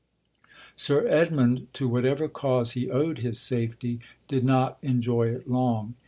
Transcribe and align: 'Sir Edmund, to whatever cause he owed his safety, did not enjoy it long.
'Sir 0.75 1.05
Edmund, 1.07 1.67
to 1.73 1.87
whatever 1.87 2.27
cause 2.27 2.71
he 2.71 2.89
owed 2.89 3.19
his 3.19 3.39
safety, 3.39 3.99
did 4.27 4.43
not 4.43 4.79
enjoy 4.81 5.27
it 5.27 5.47
long. 5.47 5.93